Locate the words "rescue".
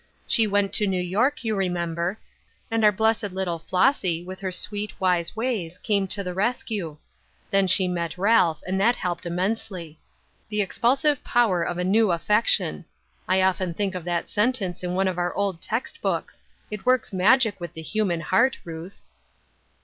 6.33-6.97